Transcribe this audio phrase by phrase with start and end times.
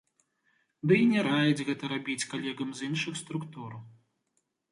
[0.91, 3.71] Дый не раяць гэта рабіць калегам з іншых структур.